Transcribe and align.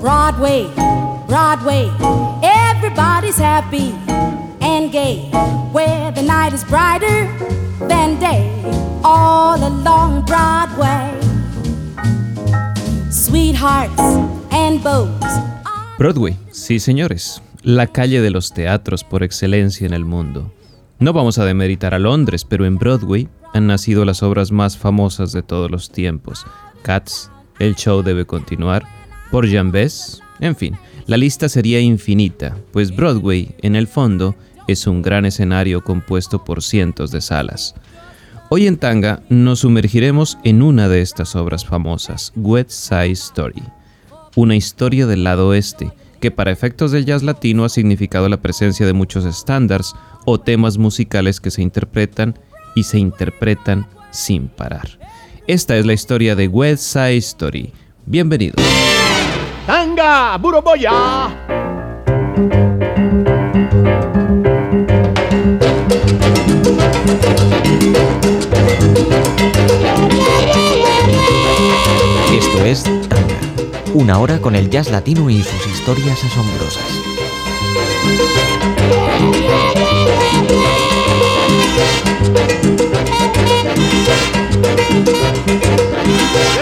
Broadway, 0.00 0.66
Broadway, 1.28 1.88
everybody's 2.42 3.36
happy 3.36 3.94
and 4.60 4.90
gay. 4.90 5.30
Where 5.70 6.10
the 6.10 6.22
night 6.22 6.52
is 6.52 6.64
brighter 6.64 7.28
than 7.86 8.18
day, 8.18 8.50
all 9.04 9.62
along 9.62 10.24
Broadway. 10.24 11.14
Sweethearts 13.12 14.02
and 14.50 14.82
bows. 14.82 15.08
Broadway, 15.96 16.36
sí 16.50 16.80
señores, 16.80 17.40
la 17.62 17.86
calle 17.86 18.20
de 18.20 18.30
los 18.32 18.52
teatros 18.52 19.04
por 19.04 19.22
excelencia 19.22 19.86
en 19.86 19.94
el 19.94 20.04
mundo. 20.04 20.50
No 21.02 21.12
vamos 21.12 21.38
a 21.38 21.44
demeritar 21.44 21.94
a 21.94 21.98
Londres, 21.98 22.44
pero 22.44 22.64
en 22.64 22.78
Broadway 22.78 23.28
han 23.52 23.66
nacido 23.66 24.04
las 24.04 24.22
obras 24.22 24.52
más 24.52 24.78
famosas 24.78 25.32
de 25.32 25.42
todos 25.42 25.68
los 25.68 25.90
tiempos. 25.90 26.46
Cats, 26.82 27.28
El 27.58 27.74
show 27.74 28.04
debe 28.04 28.24
continuar, 28.24 28.84
por 29.32 29.50
Jambes, 29.50 30.22
en 30.38 30.54
fin, 30.54 30.76
la 31.08 31.16
lista 31.16 31.48
sería 31.48 31.80
infinita, 31.80 32.56
pues 32.72 32.94
Broadway, 32.94 33.52
en 33.62 33.74
el 33.74 33.88
fondo, 33.88 34.36
es 34.68 34.86
un 34.86 35.02
gran 35.02 35.24
escenario 35.24 35.82
compuesto 35.82 36.44
por 36.44 36.62
cientos 36.62 37.10
de 37.10 37.20
salas. 37.20 37.74
Hoy 38.48 38.68
en 38.68 38.76
Tanga 38.76 39.24
nos 39.28 39.58
sumergiremos 39.58 40.38
en 40.44 40.62
una 40.62 40.88
de 40.88 41.00
estas 41.00 41.34
obras 41.34 41.66
famosas, 41.66 42.32
West 42.36 42.70
Side 42.70 43.10
Story, 43.10 43.64
una 44.36 44.54
historia 44.54 45.08
del 45.08 45.24
lado 45.24 45.48
oeste, 45.48 45.90
que 46.20 46.30
para 46.30 46.52
efectos 46.52 46.92
del 46.92 47.04
jazz 47.04 47.24
latino 47.24 47.64
ha 47.64 47.68
significado 47.68 48.28
la 48.28 48.40
presencia 48.40 48.86
de 48.86 48.92
muchos 48.92 49.24
estándares 49.24 49.92
o 50.24 50.40
temas 50.40 50.78
musicales 50.78 51.40
que 51.40 51.50
se 51.50 51.62
interpretan 51.62 52.38
y 52.74 52.84
se 52.84 52.98
interpretan 52.98 53.86
sin 54.10 54.48
parar. 54.48 54.98
Esta 55.46 55.76
es 55.76 55.86
la 55.86 55.92
historia 55.92 56.36
de 56.36 56.48
West 56.48 56.84
Side 56.84 57.16
Story. 57.16 57.72
Bienvenidos. 58.06 58.64
Tanga, 59.66 60.36
Buroboya. 60.38 61.28
Esto 72.32 72.64
es 72.64 72.84
Tanga, 73.08 73.40
una 73.94 74.18
hora 74.18 74.38
con 74.38 74.54
el 74.56 74.70
jazz 74.70 74.90
latino 74.90 75.28
y 75.30 75.42
sus 75.42 75.66
historias 75.66 76.22
asombrosas. 76.24 77.11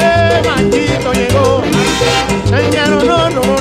¡Eh, 0.00 0.42
maldito 0.47 1.12
llegó! 1.12 1.62
Señor, 2.48 3.05
no, 3.05 3.30
no. 3.30 3.59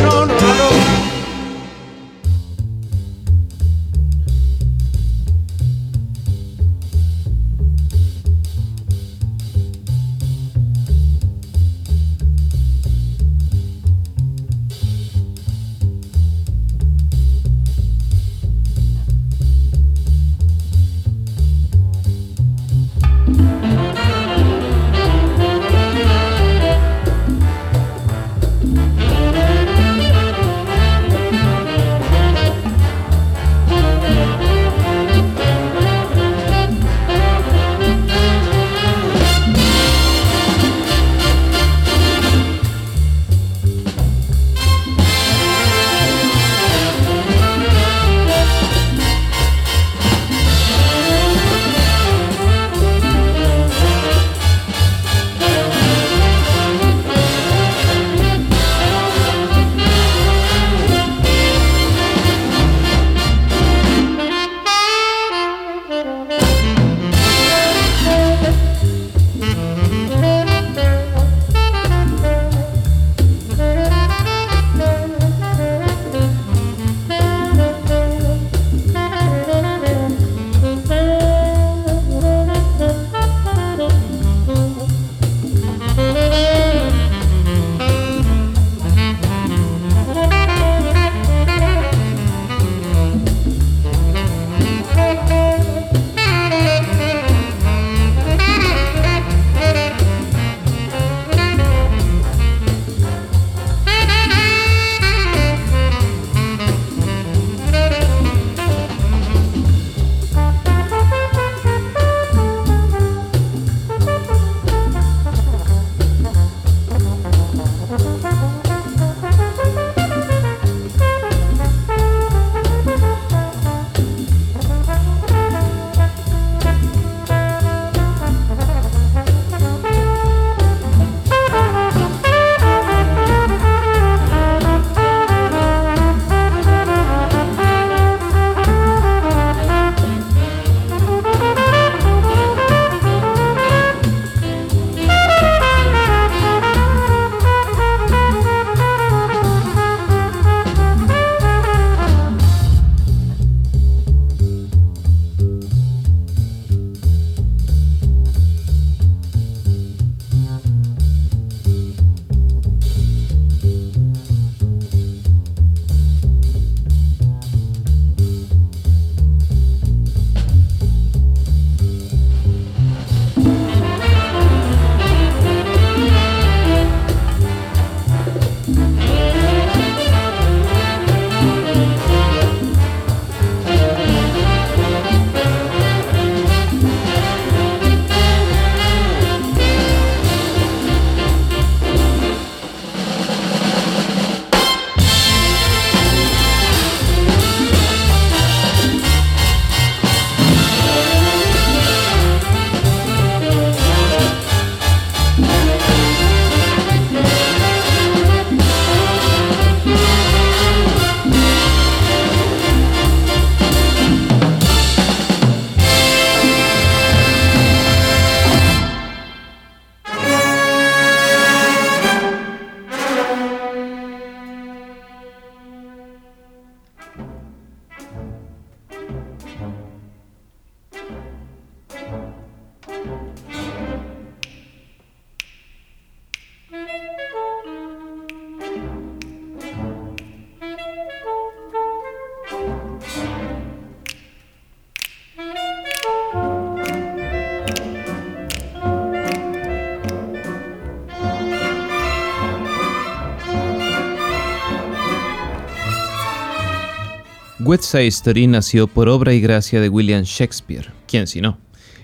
West 257.69 257.83
Side 257.83 258.07
Story 258.07 258.47
nació 258.47 258.87
por 258.87 259.07
obra 259.09 259.31
y 259.35 259.41
gracia 259.41 259.79
de 259.79 259.89
William 259.89 260.23
Shakespeare, 260.23 260.91
¿quién 261.07 261.27
si 261.27 261.39
no? 261.39 261.59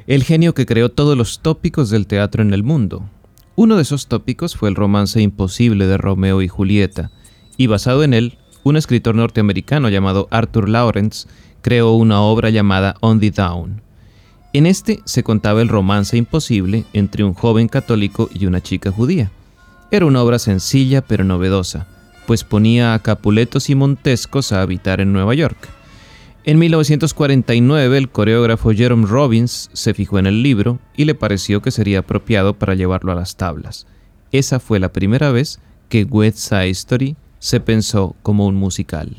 El 0.06 0.24
genio 0.24 0.54
que 0.54 0.68
creó 0.68 0.90
todos 0.90 1.18
los 1.18 1.40
tópicos 1.40 1.90
del 1.90 2.06
teatro 2.06 2.44
en 2.44 2.54
el 2.54 2.62
mundo. 2.62 3.10
Uno 3.56 3.76
de 3.76 3.82
esos 3.82 4.06
tópicos 4.06 4.56
fue 4.56 4.70
el 4.70 4.76
romance 4.76 5.20
imposible 5.20 5.88
de 5.88 5.98
Romeo 5.98 6.44
y 6.44 6.48
Julieta, 6.48 7.10
y 7.58 7.66
basado 7.66 8.04
en 8.04 8.14
él, 8.14 8.38
un 8.64 8.78
escritor 8.78 9.16
norteamericano 9.16 9.90
llamado 9.90 10.28
Arthur 10.30 10.70
Lawrence 10.70 11.28
creó 11.64 11.94
una 11.94 12.22
obra 12.22 12.52
llamada 12.52 12.98
On 13.00 13.20
the 13.20 13.32
Down. 13.32 13.82
En 14.54 14.68
este 14.68 15.00
se 15.06 15.24
contaba 15.24 15.64
el 15.64 15.70
romance 15.70 16.16
imposible 16.16 16.86
entre 16.94 17.24
un 17.24 17.34
joven 17.34 17.70
católico 17.70 18.30
y 18.32 18.46
una 18.46 18.62
chica 18.62 18.92
judía. 18.92 19.32
Era 19.90 20.06
una 20.06 20.22
obra 20.22 20.38
sencilla 20.38 21.02
pero 21.02 21.24
novedosa, 21.24 21.88
pues 22.26 22.44
ponía 22.44 22.94
a 22.94 23.00
Capuletos 23.00 23.70
y 23.70 23.76
Montescos 23.76 24.52
a 24.52 24.62
habitar 24.62 25.02
en 25.02 25.14
Nueva 25.14 25.34
York. 25.34 25.70
En 26.44 26.60
1949 26.60 27.98
el 27.98 28.10
coreógrafo 28.10 28.72
Jerome 28.72 29.08
Robbins 29.08 29.70
se 29.74 29.94
fijó 29.94 30.20
en 30.20 30.28
el 30.28 30.44
libro 30.44 30.80
y 30.96 31.06
le 31.06 31.16
pareció 31.16 31.62
que 31.62 31.72
sería 31.72 32.00
apropiado 32.00 32.54
para 32.60 32.76
llevarlo 32.76 33.12
a 33.12 33.16
las 33.16 33.36
tablas. 33.36 33.88
Esa 34.32 34.60
fue 34.60 34.80
la 34.80 34.94
primera 34.94 35.32
vez 35.32 35.60
que 35.90 36.04
West 36.04 36.38
Side 36.38 36.70
Story 36.70 37.16
se 37.40 37.60
pensó 37.60 38.16
como 38.22 38.46
un 38.46 38.56
musical. 38.56 39.16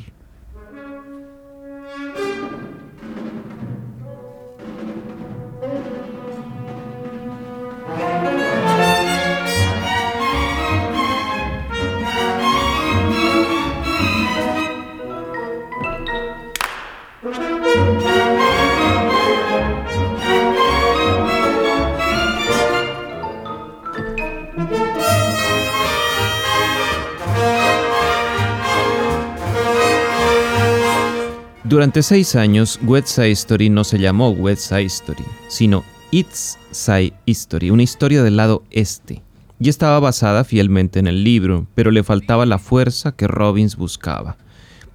Durante 31.68 32.04
seis 32.04 32.36
años, 32.36 32.78
West 32.84 33.08
Side 33.08 33.32
Story 33.32 33.70
no 33.70 33.82
se 33.82 33.98
llamó 33.98 34.30
West 34.30 34.68
Side 34.68 34.84
Story, 34.84 35.24
sino 35.48 35.82
It's 36.12 36.56
Side 36.70 37.12
History, 37.24 37.70
una 37.70 37.82
historia 37.82 38.22
del 38.22 38.36
lado 38.36 38.62
este, 38.70 39.20
y 39.58 39.68
estaba 39.68 39.98
basada 39.98 40.44
fielmente 40.44 41.00
en 41.00 41.08
el 41.08 41.24
libro, 41.24 41.66
pero 41.74 41.90
le 41.90 42.04
faltaba 42.04 42.46
la 42.46 42.60
fuerza 42.60 43.16
que 43.16 43.26
Robbins 43.26 43.74
buscaba. 43.74 44.36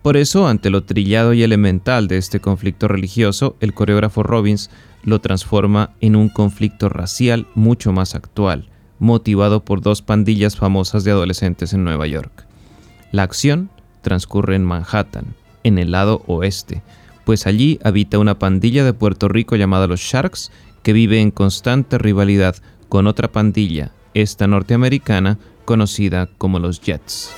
Por 0.01 0.15
eso, 0.15 0.47
ante 0.47 0.69
lo 0.69 0.85
trillado 0.85 1.33
y 1.33 1.43
elemental 1.43 2.07
de 2.07 2.15
este 2.15 2.39
conflicto 2.39 2.87
religioso, 2.87 3.57
el 3.59 3.73
coreógrafo 3.73 4.23
Robbins 4.23 4.69
lo 5.03 5.19
transforma 5.19 5.91
en 5.99 6.15
un 6.15 6.29
conflicto 6.29 6.87
racial 6.87 7.47
mucho 7.53 7.91
más 7.91 8.15
actual, 8.15 8.69
motivado 8.97 9.65
por 9.65 9.81
dos 9.81 10.01
pandillas 10.01 10.55
famosas 10.55 11.03
de 11.03 11.11
adolescentes 11.11 11.73
en 11.73 11.83
Nueva 11.83 12.07
York. 12.07 12.47
La 13.11 13.23
acción 13.23 13.69
transcurre 14.03 14.55
en 14.55 14.63
Manhattan, 14.63 15.35
en 15.63 15.77
el 15.77 15.91
lado 15.91 16.23
oeste, 16.27 16.81
pues 17.25 17.47
allí 17.47 17.79
habita 17.83 18.19
una 18.19 18.39
pandilla 18.39 18.83
de 18.83 18.93
Puerto 18.93 19.27
Rico 19.27 19.55
llamada 19.55 19.87
los 19.87 19.99
Sharks 20.01 20.51
que 20.83 20.93
vive 20.93 21.21
en 21.21 21.31
constante 21.31 21.97
rivalidad 21.97 22.55
con 22.89 23.07
otra 23.07 23.31
pandilla, 23.31 23.91
esta 24.13 24.47
norteamericana, 24.47 25.37
conocida 25.65 26.27
como 26.37 26.59
los 26.59 26.81
Jets. 26.81 27.33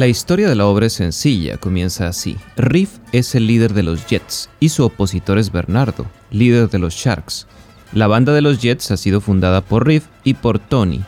La 0.00 0.08
historia 0.08 0.48
de 0.48 0.54
la 0.54 0.64
obra 0.64 0.86
es 0.86 0.94
sencilla, 0.94 1.58
comienza 1.58 2.08
así. 2.08 2.38
Riff 2.56 2.96
es 3.12 3.34
el 3.34 3.46
líder 3.46 3.74
de 3.74 3.82
los 3.82 4.06
Jets 4.06 4.48
y 4.58 4.70
su 4.70 4.82
opositor 4.82 5.36
es 5.36 5.52
Bernardo, 5.52 6.06
líder 6.30 6.70
de 6.70 6.78
los 6.78 6.94
Sharks. 6.94 7.46
La 7.92 8.06
banda 8.06 8.32
de 8.32 8.40
los 8.40 8.62
Jets 8.62 8.90
ha 8.92 8.96
sido 8.96 9.20
fundada 9.20 9.60
por 9.60 9.86
Riff 9.86 10.06
y 10.24 10.32
por 10.32 10.58
Tony, 10.58 11.02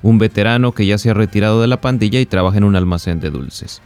un 0.00 0.18
veterano 0.18 0.70
que 0.70 0.86
ya 0.86 0.96
se 0.96 1.10
ha 1.10 1.14
retirado 1.14 1.60
de 1.60 1.66
la 1.66 1.80
pandilla 1.80 2.20
y 2.20 2.26
trabaja 2.26 2.58
en 2.58 2.62
un 2.62 2.76
almacén 2.76 3.18
de 3.18 3.32
dulces. 3.32 3.82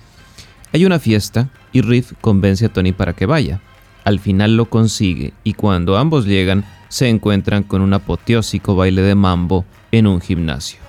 Hay 0.75 0.85
una 0.85 0.99
fiesta 0.99 1.49
y 1.73 1.81
Riff 1.81 2.13
convence 2.21 2.67
a 2.67 2.69
Tony 2.69 2.93
para 2.93 3.15
que 3.15 3.25
vaya. 3.25 3.63
Al 4.05 4.21
final 4.21 4.59
lo 4.59 4.67
consigue 4.67 5.33
y 5.43 5.55
cuando 5.55 5.97
ambos 5.97 6.27
llegan 6.27 6.67
se 6.91 7.09
encuentran 7.09 7.63
con 7.63 7.81
un 7.81 7.95
apoteósico 7.95 8.77
baile 8.77 9.01
de 9.01 9.15
mambo 9.15 9.65
en 9.91 10.07
un 10.07 10.21
gimnasio. 10.21 10.81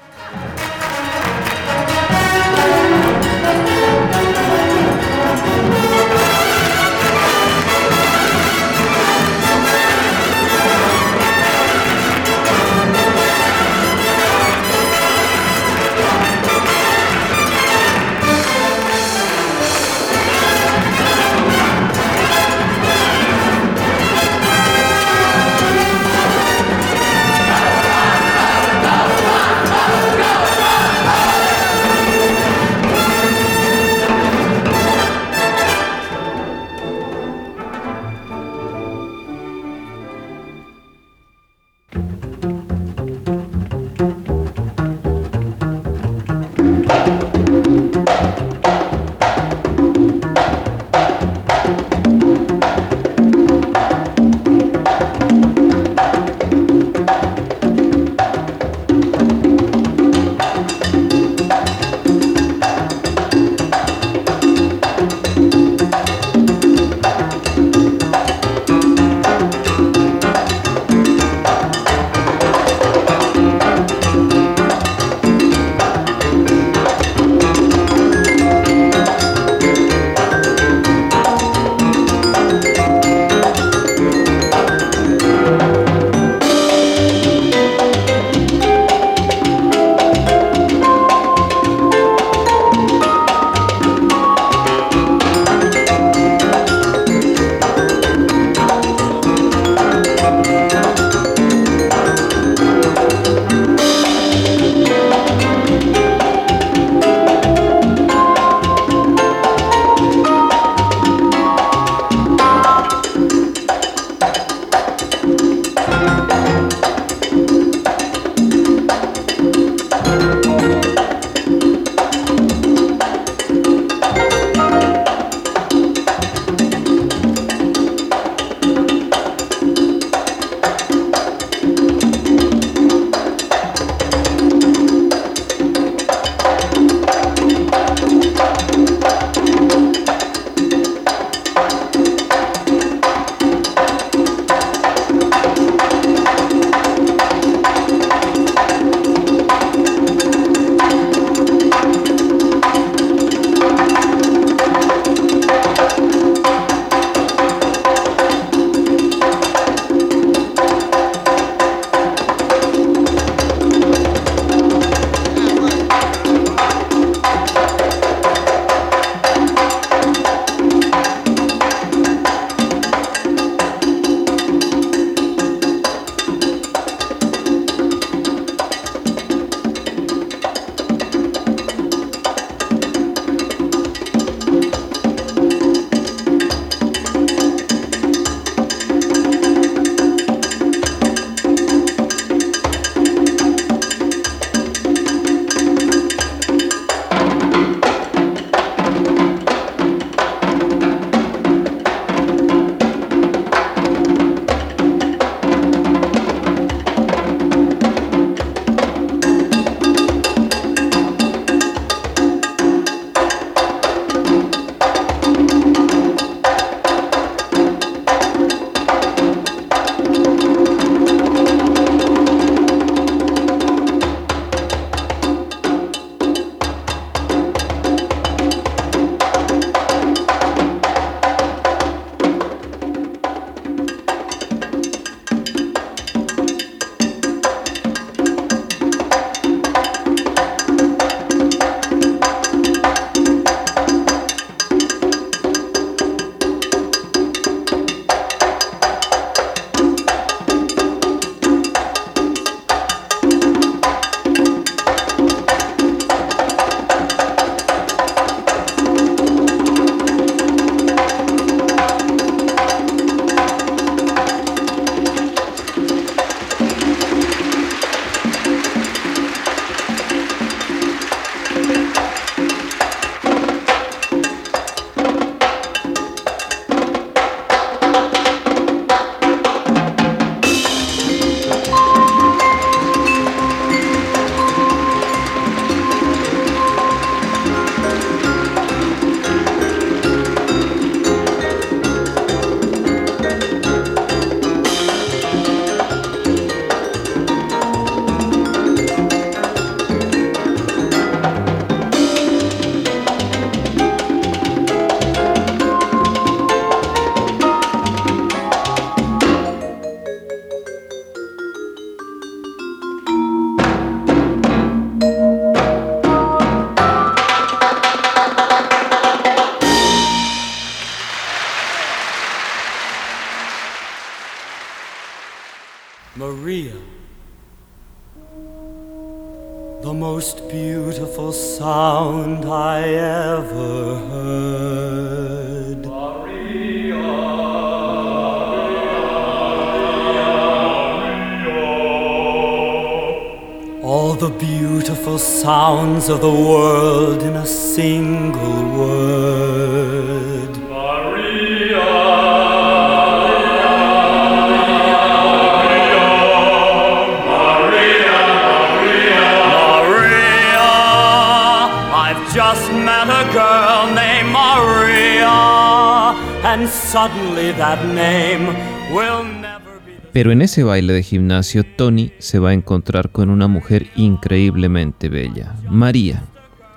Just 362.33 362.71
met 362.71 363.09
a 363.09 363.25
girl 363.33 363.93
named 363.93 364.31
Maria, 364.31 366.15
and 366.45 366.65
suddenly 366.65 367.51
that 367.57 367.83
name 367.93 368.47
will 368.93 369.25
never 369.41 369.81
be 369.85 369.99
Pero 370.13 370.31
en 370.31 370.41
ese 370.41 370.63
baile 370.63 370.93
de 370.93 371.03
gimnasio, 371.03 371.65
Tony 371.65 372.13
se 372.19 372.39
va 372.39 372.51
a 372.51 372.53
encontrar 372.53 373.11
con 373.11 373.29
una 373.29 373.47
mujer 373.47 373.87
increíblemente 373.97 375.09
bella, 375.09 375.55
María. 375.69 376.23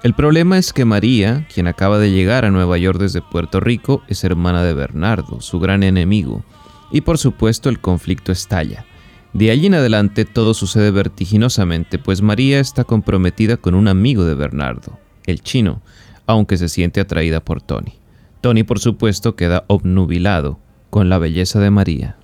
El 0.03 0.15
problema 0.15 0.59
es 0.59 0.73
que 0.73 0.85
María, 0.85 1.47
quien 1.55 1.69
acaba 1.69 2.01
de 2.01 2.11
llegar 2.11 2.45
a 2.45 2.51
Nueva 2.51 2.77
York 2.77 2.99
desde 2.99 3.23
Puerto 3.23 3.61
Rico, 3.61 4.03
es 4.09 4.25
hermana 4.25 4.65
de 4.65 4.75
Bernardo, 4.75 5.41
su 5.41 5.61
gran 5.61 5.85
enemigo, 5.85 6.43
y 6.91 7.03
por 7.03 7.17
supuesto 7.17 7.69
el 7.69 7.79
conflicto 7.79 8.33
estalla. 8.33 8.87
De 9.33 9.53
allí 9.53 9.67
en 9.67 9.75
adelante 9.75 10.25
todo 10.25 10.53
sucede 10.53 10.91
vertiginosamente, 10.91 12.01
pues 12.01 12.23
María 12.23 12.59
está 12.59 12.83
comprometida 12.83 13.57
con 13.57 13.75
un 13.75 13.87
amigo 13.87 14.25
de 14.25 14.35
Bernardo, 14.35 14.99
el 15.27 15.41
chino, 15.43 15.81
aunque 16.27 16.57
se 16.57 16.69
siente 16.69 17.01
atraída 17.01 17.41
por 17.41 17.61
Tony. 17.61 17.95
Tony, 18.41 18.63
por 18.63 18.79
supuesto, 18.79 19.37
queda 19.37 19.65
obnubilado 19.69 20.59
con 20.91 21.09
la 21.09 21.19
belleza 21.19 21.61
de 21.61 21.71
María. 21.71 22.17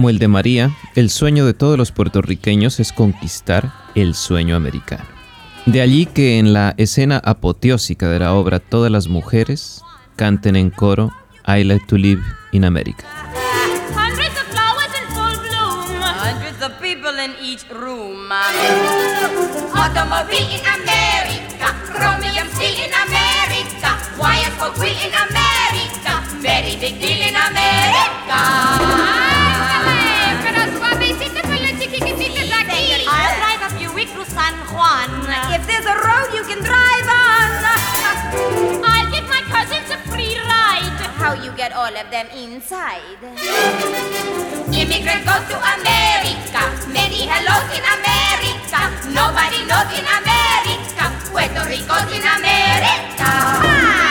Como 0.00 0.08
el 0.08 0.18
de 0.18 0.28
María, 0.28 0.70
el 0.94 1.10
sueño 1.10 1.44
de 1.44 1.52
todos 1.52 1.76
los 1.76 1.92
puertorriqueños 1.92 2.80
es 2.80 2.90
conquistar 2.90 3.70
el 3.94 4.14
sueño 4.14 4.56
americano. 4.56 5.04
De 5.66 5.82
allí 5.82 6.06
que 6.06 6.38
en 6.38 6.54
la 6.54 6.72
escena 6.78 7.20
apoteósica 7.22 8.08
de 8.08 8.18
la 8.18 8.32
obra 8.32 8.60
todas 8.60 8.90
las 8.90 9.08
mujeres 9.08 9.82
canten 10.16 10.56
en 10.56 10.70
coro 10.70 11.12
I 11.46 11.64
like 11.64 11.84
to 11.88 11.98
live 11.98 12.22
in 12.52 12.64
America. 12.64 13.04
Hundreds 13.94 14.40
of 14.40 14.46
flowers 14.48 14.88
in 14.98 15.06
full 15.12 15.36
bloom. 15.36 16.00
Hundreds 16.00 16.62
of 16.62 16.72
people 16.80 17.22
in 17.22 17.32
each 17.44 17.68
room. 17.68 18.32
Automobile 19.74 20.48
in 20.48 20.64
America. 20.80 21.76
Chromium 21.92 22.48
steel 22.54 22.86
in 22.86 22.92
America. 23.06 23.98
Wires 24.18 24.54
for 24.56 24.70
wheel 24.80 24.96
in 24.96 25.12
America. 25.28 26.24
Very 26.40 26.76
big 26.80 26.98
deal 26.98 27.20
in 27.20 27.36
America. 27.36 29.19
How 41.30 41.36
you 41.40 41.52
get 41.52 41.72
all 41.72 41.86
of 41.86 42.10
them 42.10 42.26
inside? 42.34 43.22
Immigrant 44.74 45.22
go 45.22 45.38
to 45.38 45.56
America. 45.78 46.62
Many 46.90 47.22
hellos 47.30 47.70
in 47.70 47.84
America. 47.86 48.80
Nobody 49.14 49.62
knows 49.62 49.94
in 49.94 50.06
America. 50.10 51.06
Puerto 51.30 51.62
Rico's 51.70 52.10
in 52.10 52.26
America. 52.26 53.30
Ah! 53.30 54.09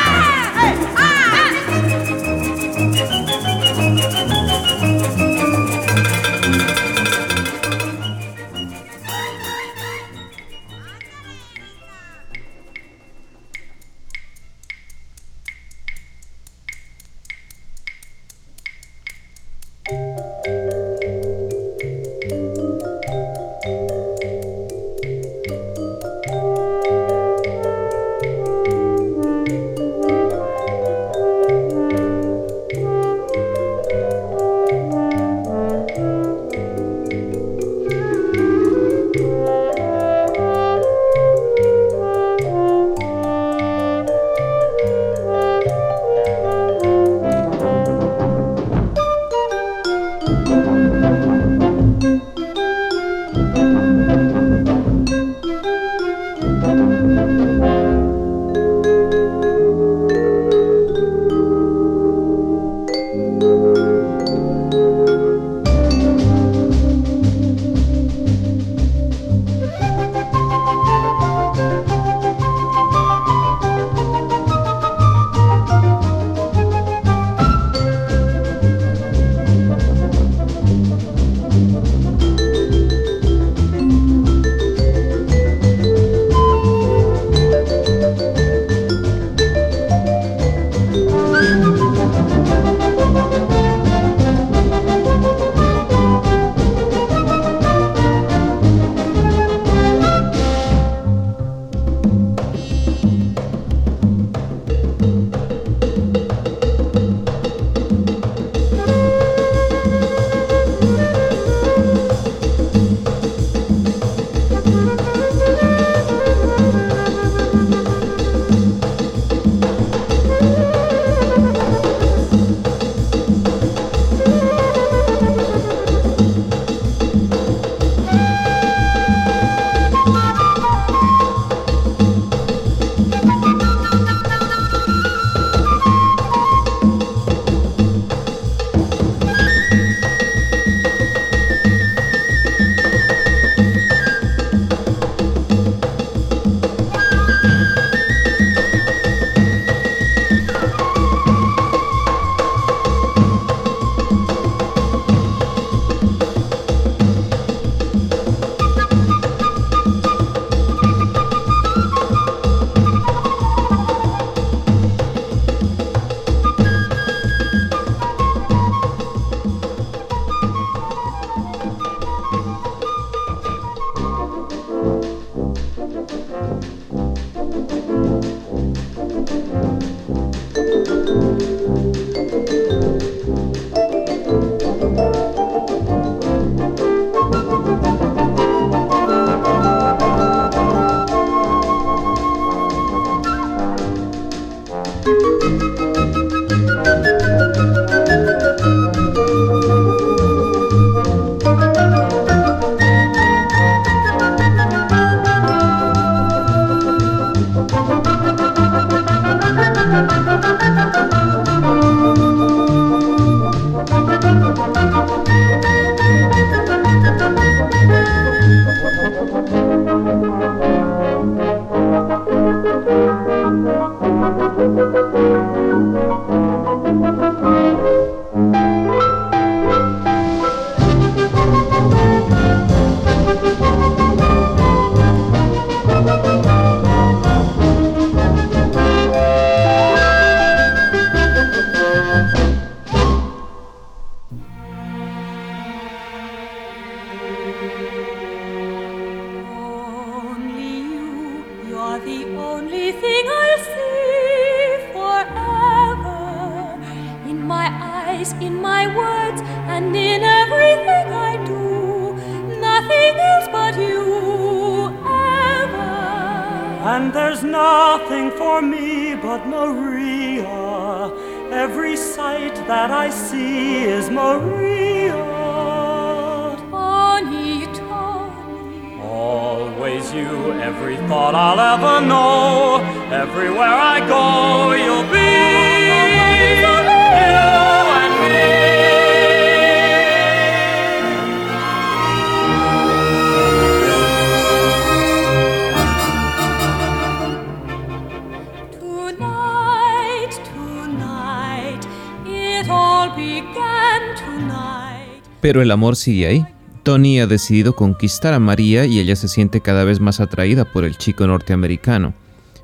El 305.62 305.72
amor 305.72 305.96
sigue 305.96 306.28
ahí. 306.28 306.46
Tony 306.84 307.20
ha 307.20 307.28
decidido 307.28 307.76
conquistar 307.76 308.34
a 308.34 308.40
María 308.40 308.86
y 308.86 309.00
ella 309.00 309.16
se 309.16 309.28
siente 309.28 309.62
cada 309.62 309.84
vez 309.84 310.00
más 310.00 310.20
atraída 310.20 310.66
por 310.66 310.86
el 310.86 310.98
chico 310.98 311.28
norteamericano. 311.28 312.14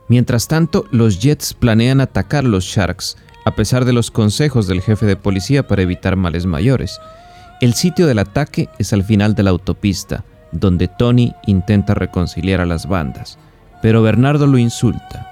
Mientras 0.08 0.47
tanto, 0.47 0.86
los 0.91 1.19
Jets 1.19 1.53
planean 1.53 1.99
atacar 1.99 2.43
los 2.43 2.63
Sharks, 2.63 3.17
a 3.45 3.55
pesar 3.55 3.86
de 3.86 3.93
los 3.93 4.12
consejos 4.12 4.67
del 4.67 4.81
jefe 4.81 5.05
de 5.05 5.15
policía 5.15 5.67
para 5.67 5.81
evitar 5.81 6.15
males 6.15 6.45
mayores. 6.45 6.99
El 7.62 7.73
sitio 7.73 8.08
del 8.08 8.19
ataque 8.19 8.69
es 8.79 8.93
al 8.93 9.03
final 9.03 9.36
de 9.36 9.43
la 9.43 9.51
autopista, 9.51 10.23
donde 10.51 10.88
Tony 10.88 11.34
intenta 11.45 11.93
reconciliar 11.93 12.62
a 12.62 12.65
las 12.65 12.88
bandas, 12.88 13.38
pero 13.81 14.01
Bernardo 14.01 14.47
lo 14.47 14.58
insulta. 14.58 15.29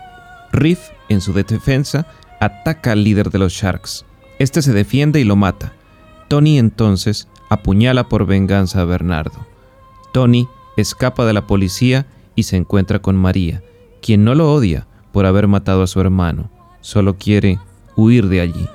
Riff, 0.52 0.90
en 1.10 1.22
su 1.22 1.34
defensa, 1.34 2.06
ataca 2.40 2.92
al 2.92 3.04
líder 3.04 3.30
de 3.30 3.40
los 3.40 3.54
Sharks. 3.54 4.06
Este 4.40 4.62
se 4.62 4.74
defiende 4.74 5.20
y 5.20 5.24
lo 5.24 5.36
mata. 5.36 5.74
Tony 6.28 6.58
entonces 6.60 7.28
apuñala 7.54 8.10
por 8.10 8.26
venganza 8.26 8.82
a 8.82 8.86
Bernardo. 8.86 9.46
Tony 10.12 10.48
escapa 10.76 11.26
de 11.26 11.34
la 11.34 11.46
policía 11.48 12.08
y 12.36 12.44
se 12.44 12.58
encuentra 12.58 13.00
con 13.00 13.16
María, 13.16 13.62
quien 14.02 14.24
no 14.24 14.36
lo 14.36 14.52
odia 14.52 14.88
por 15.12 15.26
haber 15.26 15.48
matado 15.48 15.84
a 15.84 15.88
su 15.88 16.02
hermano, 16.02 16.50
solo 16.82 17.18
quiere 17.18 17.60
huir 17.96 18.28
de 18.28 18.42
allí. 18.42 18.68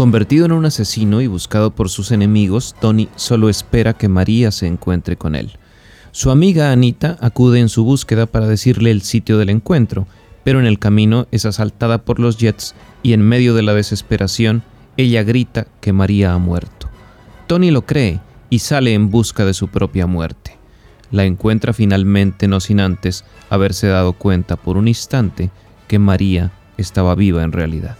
Convertido 0.00 0.46
en 0.46 0.52
un 0.52 0.64
asesino 0.64 1.20
y 1.20 1.26
buscado 1.26 1.72
por 1.72 1.90
sus 1.90 2.10
enemigos, 2.10 2.74
Tony 2.80 3.10
solo 3.16 3.50
espera 3.50 3.92
que 3.92 4.08
María 4.08 4.50
se 4.50 4.66
encuentre 4.66 5.16
con 5.16 5.34
él. 5.34 5.50
Su 6.10 6.30
amiga 6.30 6.72
Anita 6.72 7.18
acude 7.20 7.60
en 7.60 7.68
su 7.68 7.84
búsqueda 7.84 8.24
para 8.24 8.46
decirle 8.46 8.92
el 8.92 9.02
sitio 9.02 9.36
del 9.36 9.50
encuentro, 9.50 10.06
pero 10.42 10.58
en 10.58 10.64
el 10.64 10.78
camino 10.78 11.26
es 11.32 11.44
asaltada 11.44 12.02
por 12.02 12.18
los 12.18 12.38
Jets 12.38 12.74
y 13.02 13.12
en 13.12 13.20
medio 13.20 13.52
de 13.52 13.60
la 13.60 13.74
desesperación, 13.74 14.62
ella 14.96 15.22
grita 15.22 15.66
que 15.82 15.92
María 15.92 16.32
ha 16.32 16.38
muerto. 16.38 16.88
Tony 17.46 17.70
lo 17.70 17.84
cree 17.84 18.20
y 18.48 18.60
sale 18.60 18.94
en 18.94 19.10
busca 19.10 19.44
de 19.44 19.52
su 19.52 19.68
propia 19.68 20.06
muerte. 20.06 20.56
La 21.10 21.26
encuentra 21.26 21.74
finalmente 21.74 22.48
no 22.48 22.60
sin 22.60 22.80
antes 22.80 23.26
haberse 23.50 23.88
dado 23.88 24.14
cuenta 24.14 24.56
por 24.56 24.78
un 24.78 24.88
instante 24.88 25.50
que 25.88 25.98
María 25.98 26.52
estaba 26.78 27.14
viva 27.14 27.42
en 27.42 27.52
realidad. 27.52 27.98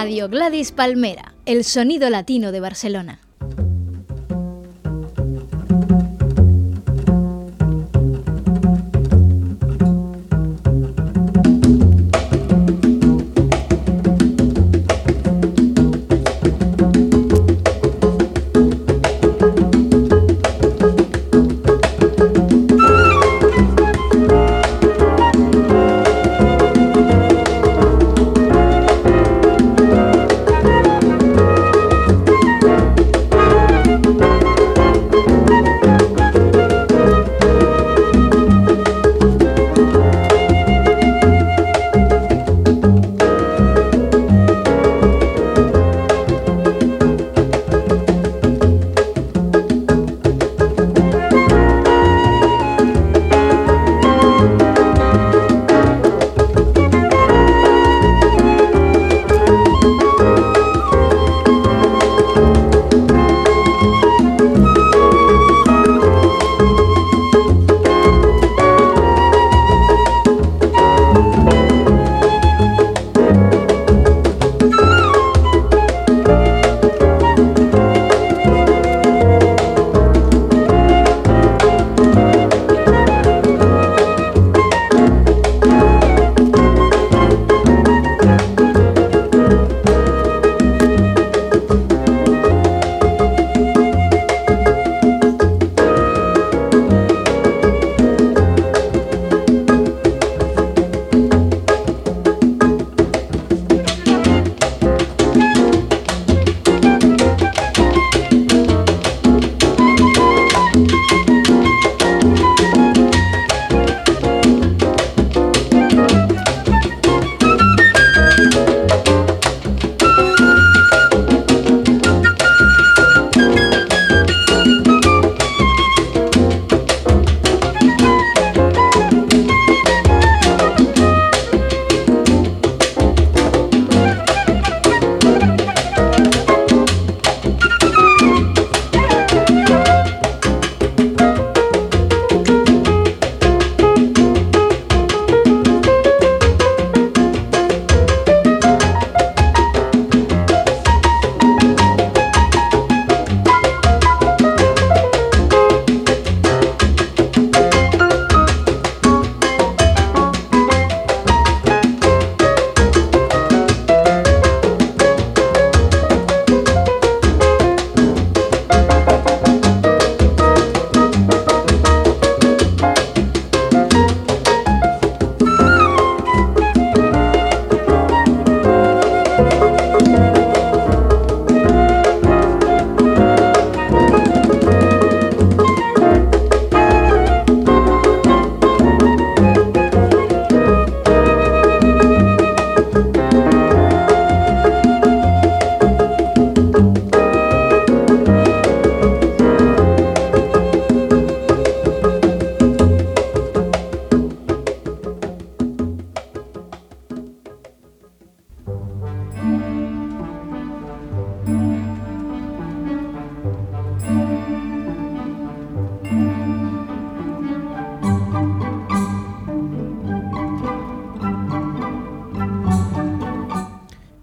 Radio 0.00 0.30
Gladys 0.30 0.72
Palmera, 0.72 1.34
el 1.44 1.62
sonido 1.62 2.08
latino 2.08 2.52
de 2.52 2.60
Barcelona. 2.60 3.20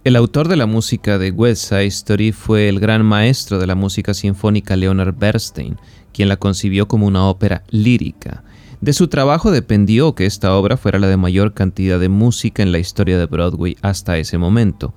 El 0.08 0.16
autor 0.16 0.48
de 0.48 0.56
la 0.56 0.68
música 0.68 1.18
de 1.18 1.32
West 1.32 1.68
Side 1.68 1.88
Story 1.88 2.32
fue 2.32 2.70
el 2.70 2.80
gran 2.80 3.04
maestro 3.04 3.60
de 3.60 3.68
la 3.68 3.76
música 3.76 4.14
sinfónica 4.14 4.78
Leonard 4.78 5.14
Bernstein, 5.14 5.76
quien 6.14 6.30
la 6.30 6.38
concibió 6.38 6.88
como 6.88 7.06
una 7.08 7.28
ópera 7.28 7.64
lírica. 7.72 8.46
De 8.80 8.94
su 8.94 9.10
trabajo 9.10 9.52
dependió 9.52 10.16
que 10.16 10.26
esta 10.26 10.56
obra 10.56 10.78
fuera 10.78 10.98
la 10.98 11.10
de 11.10 11.18
mayor 11.18 11.54
cantidad 11.54 12.00
de 12.00 12.08
música 12.08 12.64
en 12.64 12.72
la 12.72 12.80
historia 12.80 13.18
de 13.20 13.26
Broadway 13.26 13.76
hasta 13.82 14.18
ese 14.18 14.38
momento. 14.38 14.94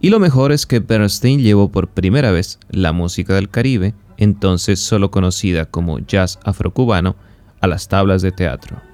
Y 0.00 0.08
lo 0.08 0.18
mejor 0.18 0.50
es 0.50 0.64
que 0.64 0.80
Bernstein 0.80 1.42
llevó 1.42 1.70
por 1.70 1.88
primera 1.88 2.30
vez 2.30 2.58
la 2.70 2.92
música 2.92 3.34
del 3.34 3.50
Caribe, 3.50 3.92
entonces 4.16 4.80
solo 4.80 5.10
conocida 5.10 5.66
como 5.66 5.98
jazz 5.98 6.38
afrocubano, 6.42 7.16
a 7.60 7.66
las 7.66 7.88
tablas 7.88 8.22
de 8.22 8.32
teatro. 8.32 8.93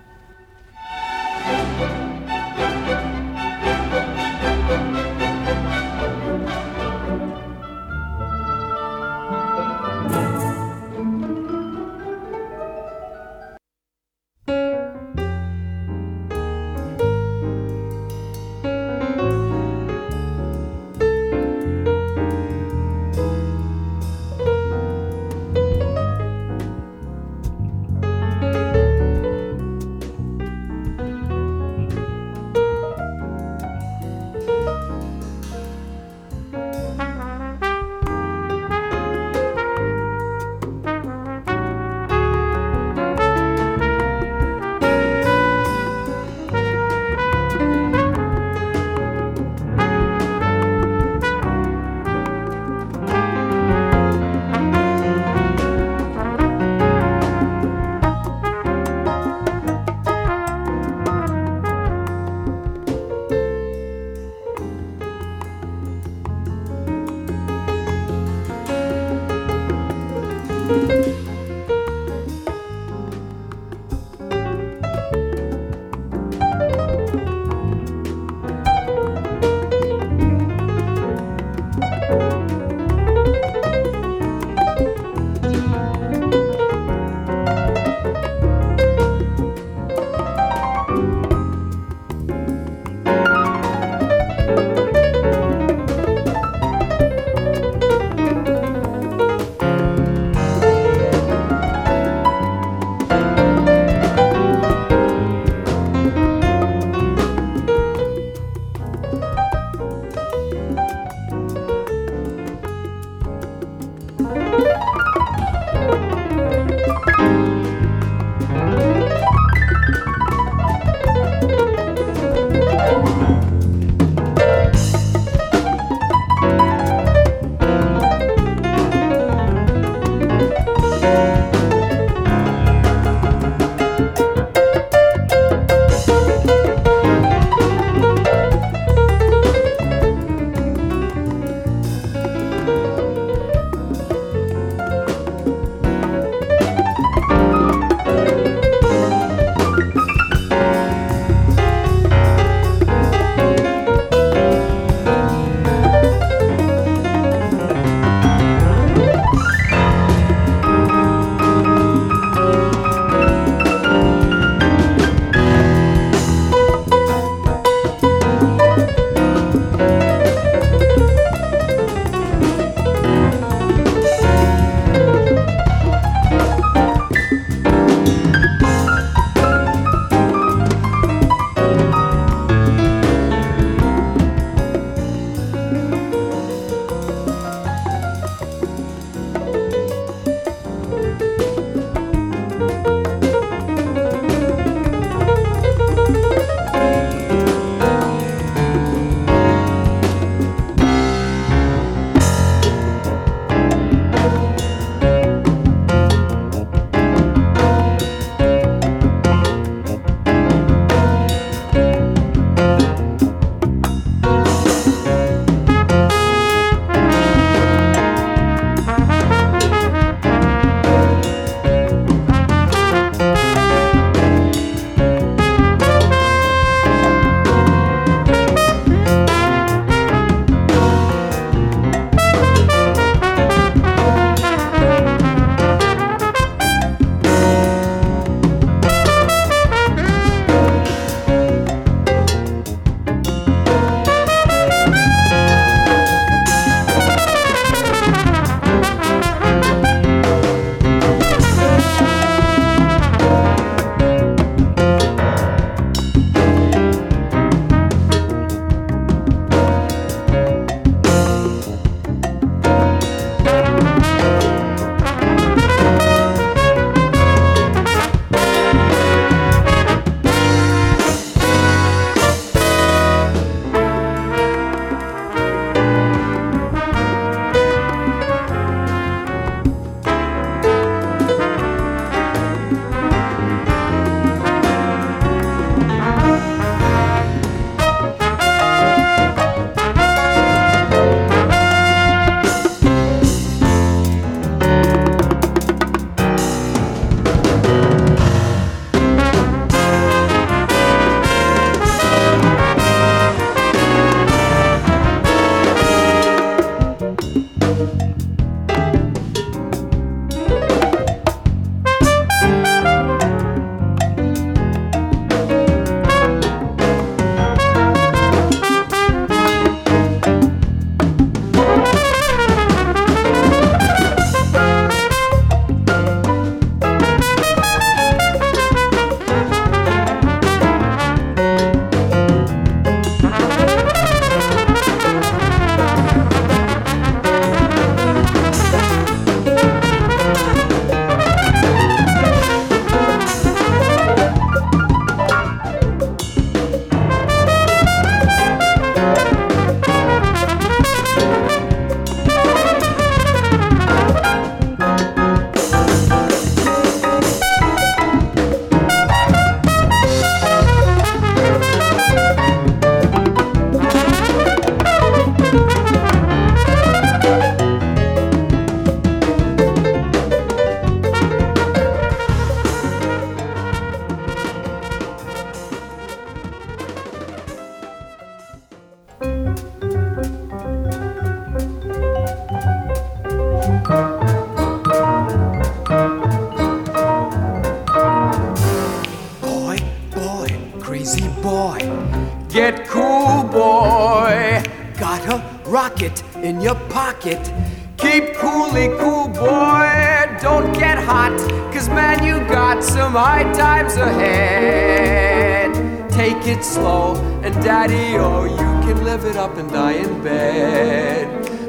pocket. 397.20 397.52
Keep 397.98 398.34
coolly 398.36 398.88
cool, 398.98 399.28
boy. 399.28 400.26
Don't 400.40 400.72
get 400.72 400.98
hot, 400.98 401.36
cause 401.72 401.88
man, 401.88 402.24
you 402.24 402.38
got 402.48 402.82
some 402.82 403.12
high 403.12 403.44
times 403.52 403.96
ahead. 403.96 405.70
Take 406.10 406.46
it 406.46 406.64
slow, 406.64 407.16
and 407.42 407.54
daddy, 407.62 408.16
oh, 408.16 408.44
you 408.44 408.86
can 408.86 409.04
live 409.04 409.24
it 409.24 409.36
up 409.36 409.56
and 409.58 409.70
die 409.70 409.92
in 409.92 410.22
bed. 410.22 411.28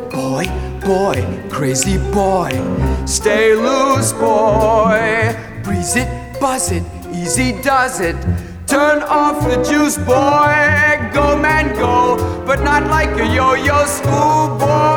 Boy, 0.10 0.46
boy, 0.86 1.50
crazy 1.50 1.98
boy, 2.12 2.52
stay 3.06 3.54
loose, 3.54 4.14
boy. 4.14 5.36
Breeze 5.64 5.96
it, 5.98 6.40
buzz 6.40 6.72
it, 6.72 6.84
easy 7.12 7.62
does 7.62 8.00
it. 8.00 8.16
Turn 8.68 9.04
off 9.04 9.44
the 9.44 9.62
juice, 9.70 9.98
boy. 9.98 10.56
Go, 11.14 11.38
man, 11.38 11.76
go, 11.76 12.16
but 12.46 12.62
not 12.64 12.84
like 12.88 13.10
a 13.20 13.26
yo 13.36 13.54
yo 13.56 13.86
schoolboy. 13.86 14.91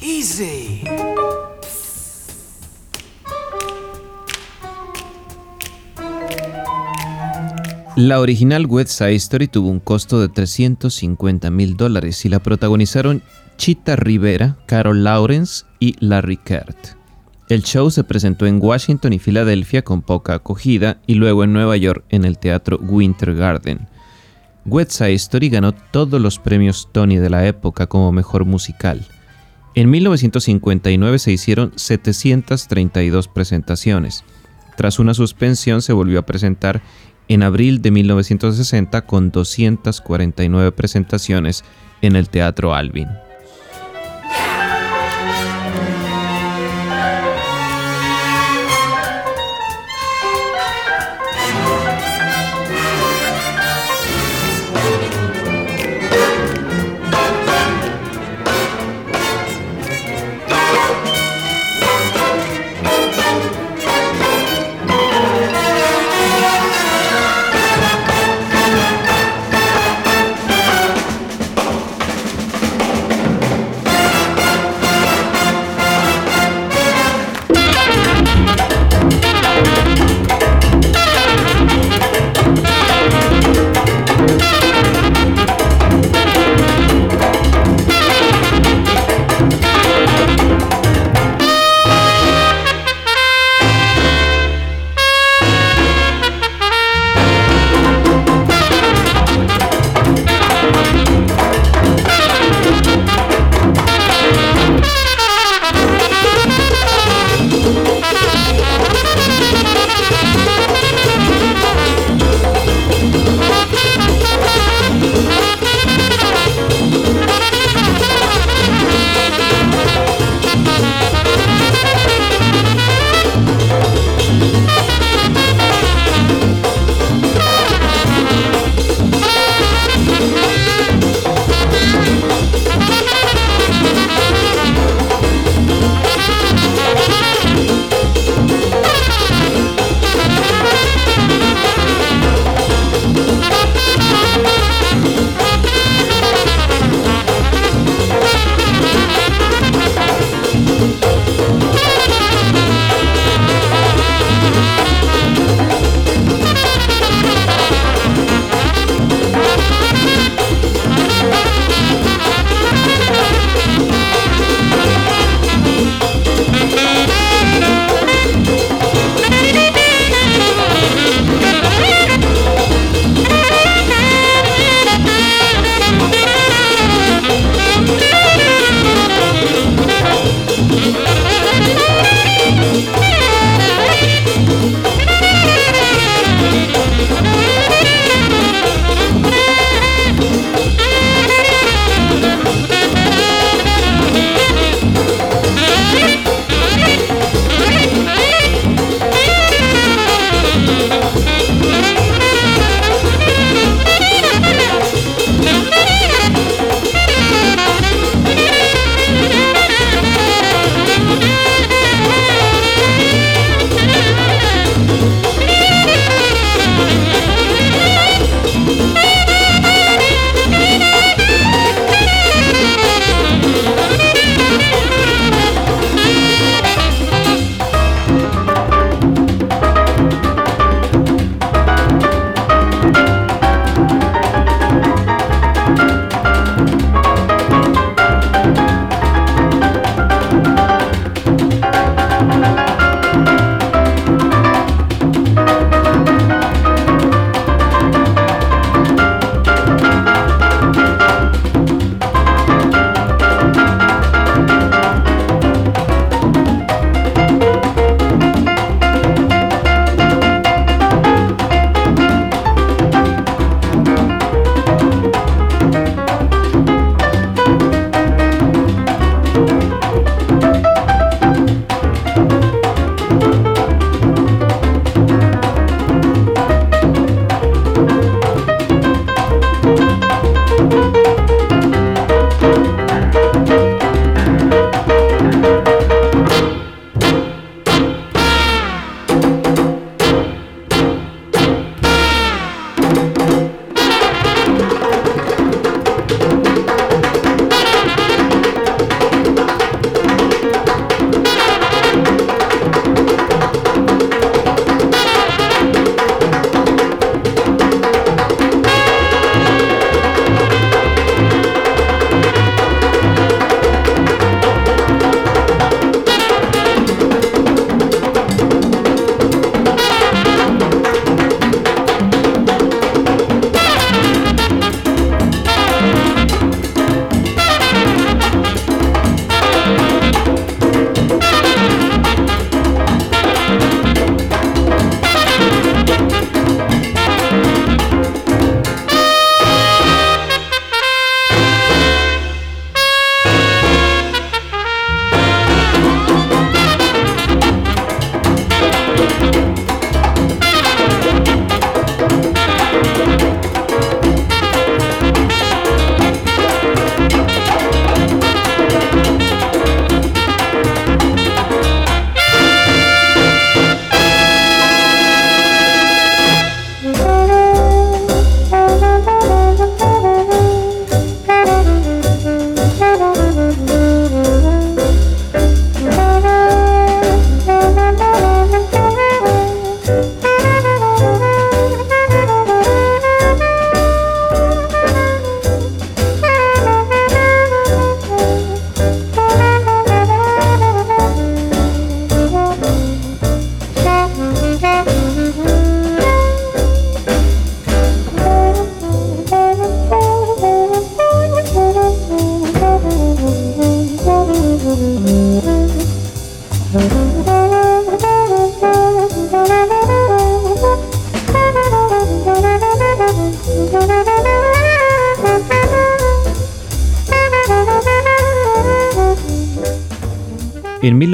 Easy. 0.00 0.84
La 7.96 8.20
original 8.20 8.64
West 8.66 8.92
Side 8.92 9.14
Story 9.16 9.48
tuvo 9.48 9.68
un 9.68 9.80
costo 9.80 10.20
de 10.20 10.28
350 10.28 11.50
mil 11.50 11.76
dólares 11.76 12.24
y 12.24 12.30
la 12.30 12.38
protagonizaron 12.38 13.22
Chita 13.58 13.96
Rivera, 13.96 14.56
Carol 14.66 15.04
Lawrence 15.04 15.66
y 15.78 15.94
Larry 15.98 16.38
Kert. 16.38 16.97
El 17.48 17.62
show 17.62 17.90
se 17.90 18.04
presentó 18.04 18.44
en 18.46 18.58
Washington 18.62 19.14
y 19.14 19.18
Filadelfia 19.18 19.82
con 19.82 20.02
poca 20.02 20.34
acogida 20.34 20.98
y 21.06 21.14
luego 21.14 21.44
en 21.44 21.54
Nueva 21.54 21.78
York 21.78 22.04
en 22.10 22.26
el 22.26 22.38
teatro 22.38 22.78
Winter 22.78 23.34
Garden. 23.34 23.88
West 24.66 24.90
Side 24.90 25.14
Story 25.14 25.48
ganó 25.48 25.72
todos 25.72 26.20
los 26.20 26.38
premios 26.38 26.90
Tony 26.92 27.16
de 27.16 27.30
la 27.30 27.46
época 27.46 27.86
como 27.86 28.12
mejor 28.12 28.44
musical. 28.44 29.06
En 29.74 29.88
1959 29.88 31.18
se 31.18 31.32
hicieron 31.32 31.72
732 31.74 33.28
presentaciones. 33.28 34.24
Tras 34.76 34.98
una 34.98 35.14
suspensión 35.14 35.80
se 35.80 35.94
volvió 35.94 36.18
a 36.18 36.26
presentar 36.26 36.82
en 37.28 37.42
abril 37.42 37.80
de 37.80 37.90
1960 37.92 39.06
con 39.06 39.30
249 39.30 40.72
presentaciones 40.72 41.64
en 42.02 42.14
el 42.14 42.28
Teatro 42.28 42.74
Alvin. 42.74 43.08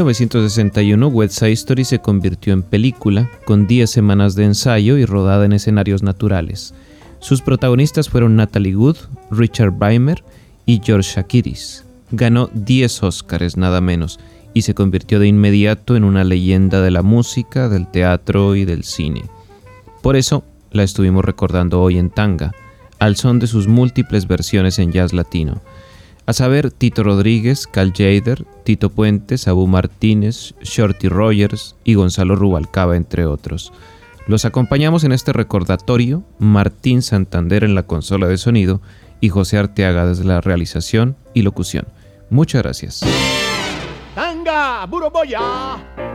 1961, 0.04 1.08
West 1.08 1.38
Side 1.38 1.52
Story 1.52 1.84
se 1.84 1.98
convirtió 1.98 2.52
en 2.52 2.62
película, 2.62 3.30
con 3.46 3.66
10 3.66 3.88
semanas 3.88 4.34
de 4.34 4.44
ensayo 4.44 4.98
y 4.98 5.06
rodada 5.06 5.46
en 5.46 5.54
escenarios 5.54 6.02
naturales. 6.02 6.74
Sus 7.20 7.40
protagonistas 7.40 8.10
fueron 8.10 8.36
Natalie 8.36 8.76
Wood, 8.76 8.98
Richard 9.30 9.72
Weimer 9.80 10.22
y 10.66 10.82
George 10.84 11.10
Shakiris. 11.16 11.84
Ganó 12.10 12.50
10 12.52 13.02
Oscars 13.02 13.56
nada 13.56 13.80
menos 13.80 14.20
y 14.52 14.62
se 14.62 14.74
convirtió 14.74 15.20
de 15.20 15.28
inmediato 15.28 15.96
en 15.96 16.04
una 16.04 16.22
leyenda 16.22 16.82
de 16.82 16.90
la 16.90 17.00
música, 17.00 17.70
del 17.70 17.86
teatro 17.86 18.56
y 18.56 18.66
del 18.66 18.84
cine. 18.84 19.22
Por 20.02 20.16
eso 20.16 20.44
la 20.70 20.82
estuvimos 20.82 21.24
recordando 21.24 21.80
hoy 21.80 21.96
en 21.96 22.10
Tanga, 22.10 22.52
al 22.98 23.16
son 23.16 23.38
de 23.38 23.46
sus 23.46 23.68
múltiples 23.68 24.28
versiones 24.28 24.78
en 24.78 24.92
jazz 24.92 25.14
latino 25.14 25.62
a 26.26 26.32
saber 26.32 26.70
Tito 26.70 27.02
Rodríguez, 27.02 27.66
Cal 27.66 27.92
Jader, 27.92 28.44
Tito 28.64 28.90
Puentes, 28.90 29.48
Abu 29.48 29.66
Martínez, 29.66 30.54
Shorty 30.62 31.08
Rogers 31.08 31.76
y 31.84 31.94
Gonzalo 31.94 32.36
Rubalcaba, 32.36 32.96
entre 32.96 33.26
otros. 33.26 33.72
Los 34.26 34.44
acompañamos 34.44 35.04
en 35.04 35.12
este 35.12 35.32
recordatorio 35.32 36.24
Martín 36.38 37.02
Santander 37.02 37.62
en 37.62 37.74
la 37.74 37.82
consola 37.82 38.26
de 38.26 38.38
sonido 38.38 38.80
y 39.20 39.28
José 39.28 39.58
Arteaga 39.58 40.06
desde 40.06 40.24
la 40.24 40.40
realización 40.40 41.16
y 41.34 41.42
locución. 41.42 41.86
Muchas 42.30 42.62
gracias. 42.62 43.00
¡Tanga! 44.14 44.86
¡Buroboya! 44.86 46.13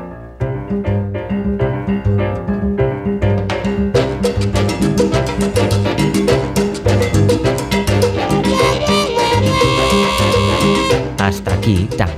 Hasta 11.29 11.53
aquí 11.53 11.87
Tanga, 11.95 12.15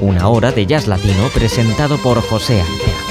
una 0.00 0.28
hora 0.28 0.50
de 0.50 0.66
jazz 0.66 0.88
latino 0.88 1.28
presentado 1.32 1.96
por 1.96 2.20
José 2.20 2.60
Ante. 2.60 3.07